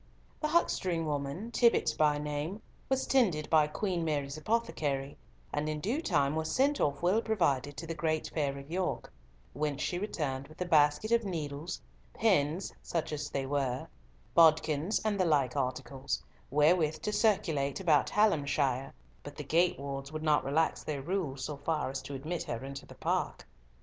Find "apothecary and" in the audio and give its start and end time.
4.35-5.69